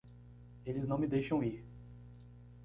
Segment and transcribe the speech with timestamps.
[0.65, 1.63] Eles não me deixam ir!